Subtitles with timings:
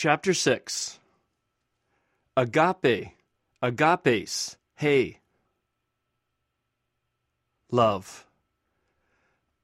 [0.00, 1.00] Chapter 6
[2.36, 3.14] Agape,
[3.60, 5.18] agapes, hey.
[7.72, 8.24] Love.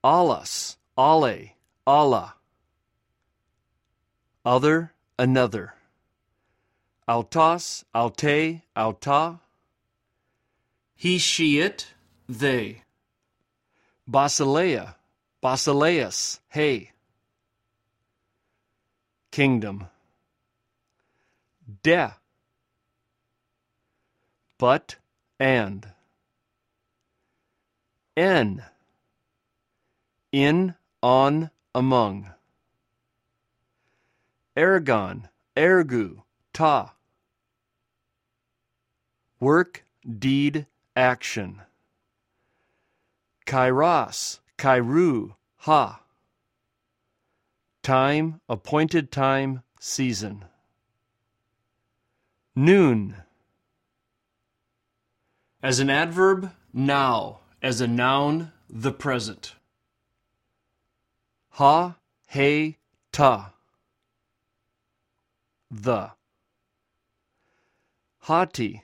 [0.03, 1.55] Allahs, alle,
[1.87, 2.35] Allah.
[4.45, 5.75] Other, another.
[7.09, 9.39] Autas, aute, auta.
[10.97, 11.95] He, she, it,
[12.29, 12.83] they.
[14.11, 14.97] Basileia,
[15.41, 16.91] basileus, hey.
[19.31, 19.87] Kingdom.
[21.83, 22.15] De.
[24.59, 24.97] But,
[25.41, 25.87] and.
[28.17, 28.63] En.
[30.33, 32.31] In, on, among.
[34.57, 36.23] Ergon, ergu,
[36.53, 36.95] ta.
[39.41, 39.85] Work,
[40.19, 41.63] deed, action.
[43.47, 46.01] Kairos, kairu, ha.
[47.83, 50.45] Time, appointed time, season.
[52.57, 53.17] Noon.
[55.61, 57.41] As an adverb, now.
[57.61, 59.55] As a noun, the present.
[61.53, 61.97] Ha,
[62.29, 62.77] he,
[63.11, 63.53] ta.
[65.71, 66.11] The.
[68.21, 68.83] Hati.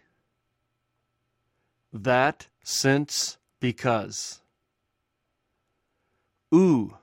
[1.92, 4.40] That, since, because.
[6.52, 6.94] Oo.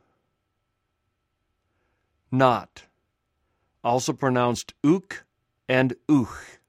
[2.32, 2.84] Not.
[3.84, 5.24] Also pronounced ook
[5.68, 6.60] and ooch.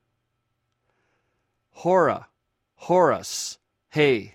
[1.71, 2.29] Hora,
[2.75, 3.59] Horus,
[3.91, 4.35] hey.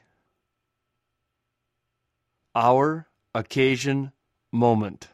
[2.55, 4.11] Hour, occasion,
[4.52, 5.09] moment.